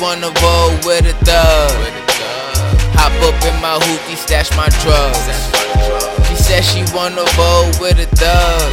wanna 0.00 0.30
roll 0.42 0.70
with 0.86 1.06
a 1.06 1.14
thug. 1.24 1.72
Hop 2.96 3.12
up 3.22 3.38
in 3.44 3.56
my 3.60 3.78
hoopty, 3.78 4.16
stash 4.16 4.50
my 4.56 4.68
drugs. 4.82 5.24
She 6.28 6.36
said 6.36 6.62
she 6.62 6.82
wanna 6.94 7.24
roll 7.36 7.66
with 7.80 7.98
a 7.98 8.08
thug. 8.16 8.70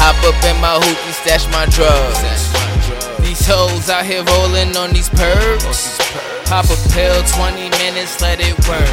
Hop 0.00 0.18
up 0.24 0.38
in 0.44 0.56
my 0.60 0.76
hoopty, 0.82 1.12
stash 1.22 1.46
my 1.52 1.64
drugs. 1.66 2.20
These 3.20 3.46
hoes 3.46 3.88
out 3.88 4.04
here 4.04 4.24
rolling 4.24 4.76
on 4.76 4.92
these 4.92 5.08
perks. 5.08 5.96
Pop 6.44 6.66
a 6.66 6.76
pill, 6.92 7.22
20 7.36 7.70
minutes, 7.78 8.20
let 8.20 8.40
it 8.40 8.56
work. 8.68 8.88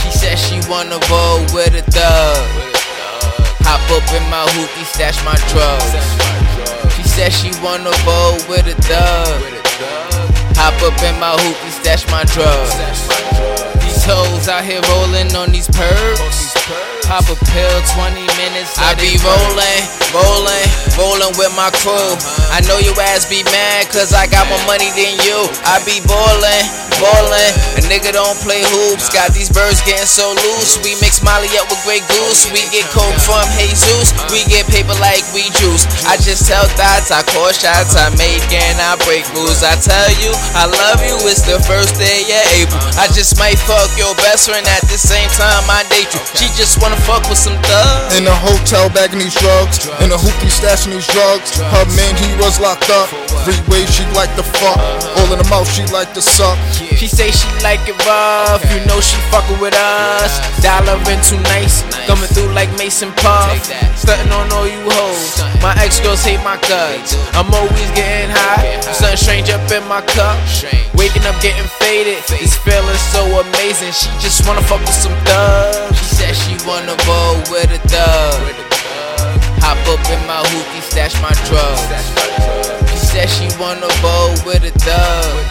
She 0.00 0.10
said 0.10 0.36
she 0.36 0.60
wanna 0.68 0.98
roll 1.08 1.40
with 1.54 1.74
a 1.74 1.84
thug. 1.90 2.40
Hop 3.64 3.84
up 3.94 4.06
in 4.12 4.24
my 4.28 4.44
hoopty, 4.52 4.84
stash 4.84 5.18
my 5.24 5.36
drugs. 5.52 5.92
She 6.96 7.02
said 7.02 7.32
she 7.32 7.50
wanna 7.62 7.92
roll 8.04 8.34
with 8.48 8.66
a 8.66 8.74
thug. 8.82 9.57
Hop 10.58 10.74
up 10.82 10.98
in 11.06 11.14
my 11.22 11.38
hoopty, 11.38 11.70
stash 11.70 12.04
my 12.10 12.26
drugs. 12.34 12.74
These 13.78 14.02
hoes 14.04 14.50
out 14.50 14.66
here 14.66 14.82
rolling 14.90 15.30
on 15.38 15.54
these 15.54 15.70
perks. 15.70 16.52
Pop 17.06 17.24
a 17.30 17.38
pill, 17.48 17.78
20 17.96 18.20
minutes. 18.36 18.76
I 18.76 18.92
be 19.00 19.16
rolling, 19.24 19.82
rolling, 20.12 20.68
rolling 20.98 21.32
with 21.40 21.54
my 21.56 21.70
crew. 21.80 22.12
I 22.52 22.60
know 22.68 22.76
your 22.82 22.98
ass 23.00 23.24
be 23.30 23.40
mad, 23.48 23.88
cause 23.88 24.12
I 24.12 24.26
got 24.28 24.44
more 24.50 24.60
money 24.68 24.90
than 24.92 25.16
you. 25.24 25.48
I 25.64 25.80
be 25.88 26.04
ballin', 26.04 26.66
ballin'. 27.00 27.54
A 27.78 27.80
nigga 27.86 28.12
don't 28.12 28.38
play 28.44 28.62
hoops. 28.62 29.08
Got 29.08 29.32
these 29.32 29.48
birds 29.48 29.80
getting 29.86 30.06
so 30.06 30.34
loose. 30.34 30.78
We 30.82 30.98
mix 31.00 31.22
Molly 31.22 31.48
up 31.58 31.70
with 31.70 31.80
Grey 31.86 32.02
Goose. 32.10 32.50
We 32.52 32.62
get 32.70 32.86
coke 32.92 33.18
from 33.22 33.46
Jesus. 33.56 34.14
We 34.30 34.44
get 34.50 34.66
paper 34.68 34.94
like 35.00 35.24
we 35.32 35.48
juice. 35.58 35.86
I 36.04 36.18
just 36.20 36.46
tell 36.46 36.66
thoughts, 36.76 37.10
I 37.10 37.22
call 37.22 37.50
shots, 37.52 37.96
I 37.96 38.10
make 38.18 38.44
and 38.52 38.78
I 38.78 38.98
break 39.06 39.24
moves. 39.32 39.62
I 39.62 39.74
tell 39.78 40.10
you, 40.20 40.32
I 40.54 40.66
love 40.66 41.00
you, 41.04 41.16
it's 41.28 41.42
the 41.46 41.58
first 41.64 41.96
day 41.96 42.24
of 42.26 42.44
April. 42.60 42.80
I 42.98 43.08
just 43.14 43.38
might 43.38 43.58
fuck 43.58 43.88
your 43.96 44.14
best 44.20 44.50
friend 44.50 44.64
at 44.66 44.84
the 44.88 44.98
same 44.98 45.28
time 45.38 45.64
I 45.68 45.84
date 45.88 46.10
you. 46.12 46.20
She 46.34 46.46
just 46.56 46.80
wanna 46.80 46.98
fuck 47.04 47.24
with 47.28 47.38
some 47.38 47.56
thugs. 47.64 48.16
In 48.18 48.26
a 48.26 48.34
hotel 48.34 48.88
bagging 48.90 49.20
these 49.20 49.36
drugs, 49.36 49.86
in 50.02 50.10
a 50.10 50.18
hoopty 50.18 50.50
stashing 50.50 50.92
these 50.92 51.08
drugs. 51.08 51.58
Her 51.58 51.86
man, 51.96 52.12
he 52.24 52.34
was 52.40 52.60
locked 52.60 52.90
up. 52.90 53.08
Freeway, 53.44 53.86
she 53.86 54.04
like 54.12 54.32
to 54.36 54.42
fuck. 54.42 54.78
All 55.18 55.30
in 55.32 55.38
the 55.38 55.48
mouth, 55.50 55.68
she 55.70 55.84
like 55.94 56.12
to 56.14 56.22
suck. 56.22 56.58
She 56.72 57.06
say 57.06 57.30
she 57.30 57.48
like 57.62 57.80
it 57.86 57.98
rough, 58.06 58.62
you 58.70 58.82
know 58.86 59.00
she 59.00 59.16
fuckin' 59.30 59.60
with 59.60 59.74
us. 59.74 60.32
Dolla 60.62 60.98
in 61.10 61.20
too 61.22 61.38
nice, 61.48 61.82
coming 62.06 62.28
through 62.34 62.50
like 62.52 62.70
Mase 62.76 63.02
and 63.02 63.14
Puff. 63.22 63.54
Stunting 63.94 64.32
on 64.32 64.50
all 64.52 64.66
you 64.66 64.82
hoes. 64.82 65.38
My 65.62 65.74
ex 65.78 66.00
girls 66.00 66.22
hate 66.22 66.42
my 66.42 66.58
guts. 66.66 67.14
I'm 67.34 67.48
always 67.54 67.90
getting 67.94 68.30
high, 68.30 68.80
something 68.92 69.16
strange 69.16 69.50
up 69.50 69.62
in 69.70 69.86
my 69.86 70.02
cup. 70.02 70.38
Waking 70.98 71.22
up 71.26 71.38
getting 71.40 71.68
faded, 71.78 72.18
this 72.26 72.58
feeling 72.58 73.02
so 73.14 73.22
amazing. 73.40 73.92
She 73.92 74.10
just 74.18 74.46
wanna 74.46 74.62
fuck 74.62 74.80
with 74.80 74.90
some 74.90 75.14
thugs. 75.24 75.98
She 75.98 76.04
said 76.04 76.34
she 76.34 76.54
wanna 76.66 76.96
roll 77.06 77.38
with 77.50 77.70
a 77.70 77.80
thug. 77.86 78.42
Hop 79.62 79.78
up 79.86 80.02
in 80.10 80.20
my 80.26 80.42
hoopty, 80.50 80.82
stash 80.82 81.14
my 81.22 81.30
drugs. 81.46 82.77
She 83.68 83.74
wanna 83.76 83.92
roll 84.00 84.32
with 84.48 84.64
a 84.64 84.72
thug. 84.80 85.44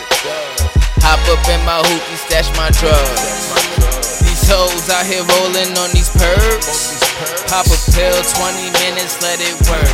Hop 1.05 1.21
up 1.29 1.43
in 1.53 1.61
my 1.69 1.77
hoopty, 1.85 2.17
stash 2.17 2.49
my 2.57 2.73
drugs. 2.73 4.25
These 4.25 4.41
hoes 4.49 4.89
out 4.89 5.05
here 5.05 5.21
rolling 5.37 5.77
on 5.77 5.93
these 5.93 6.09
perks. 6.17 6.97
Pop 7.45 7.69
a 7.69 7.77
pill, 7.93 8.17
20 8.17 8.73
minutes, 8.81 9.21
let 9.21 9.37
it 9.37 9.53
work. 9.69 9.93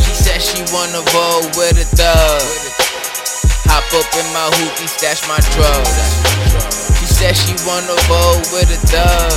She 0.00 0.16
said 0.16 0.40
she 0.40 0.64
wanna 0.72 1.04
roll 1.12 1.44
with 1.60 1.76
a 1.76 1.84
thug. 1.92 2.40
Hop 3.68 3.84
up 3.92 4.08
in 4.16 4.24
my 4.32 4.48
hoopty, 4.56 4.88
stash 4.88 5.28
my 5.28 5.36
drugs. 5.52 6.24
She 6.96 7.04
said 7.04 7.36
she 7.36 7.52
wanna 7.68 8.00
roll 8.08 8.40
with 8.48 8.72
a 8.72 8.80
thug. 8.88 9.28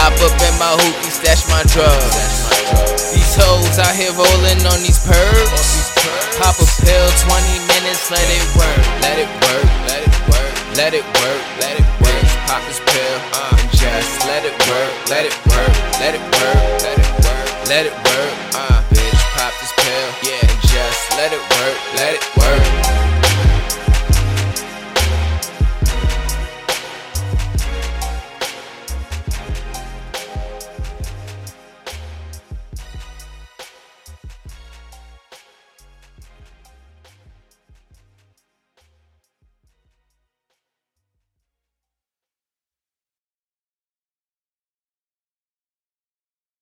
Hop 0.00 0.16
up 0.24 0.40
in 0.40 0.54
my 0.56 0.72
hoopty, 0.72 1.10
stash 1.12 1.44
my 1.52 1.60
drugs. 1.68 2.48
These 3.12 3.36
hoes 3.36 3.76
out 3.76 3.92
here 3.92 4.12
rolling 4.16 4.64
on 4.72 4.80
these 4.80 5.04
perks. 5.04 5.39
Work, 11.30 11.42
let 11.60 11.78
it 11.78 11.86
work. 12.02 12.24
Pop 12.46 12.62
this 12.66 12.80
pill, 12.80 13.16
uh, 13.34 13.56
just 13.70 14.26
let 14.26 14.44
it 14.44 14.56
work, 14.66 14.92
let 15.08 15.24
it 15.26 15.36
work, 15.46 15.74
let 16.02 16.14
it 16.14 16.24
work, 16.34 16.58
let 16.82 16.98
it 16.98 17.10
work, 17.24 17.48
let 17.68 17.86
it 17.86 17.94
work. 17.94 18.34
Uh, 18.54 18.82
bitch, 18.90 19.20
pop 19.36 19.52
this 19.60 19.72
pill, 19.78 20.08
yeah, 20.26 20.50
and 20.50 20.60
just 20.74 21.02
let 21.18 21.32
it 21.32 21.42
work, 21.54 21.76
let 21.94 22.14
it 22.14 22.24
work. 22.36 22.79